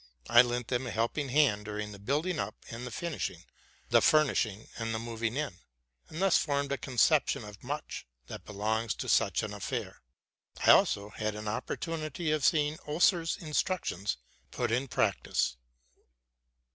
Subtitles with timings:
[0.31, 3.45] I lent them a helping hand during the building up and the finishing,
[3.89, 5.59] the furnishing and the moving in,
[6.09, 10.01] and thus formed a concep tion of much that belongs to such an affair:
[10.65, 14.17] I also had an opportunity of seeing Oeser's instructions
[14.49, 15.57] put in practice.